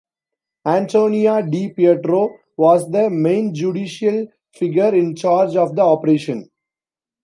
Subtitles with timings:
[0.65, 6.49] Antonio Di Pietro was the main judicial figure in charge of the operation.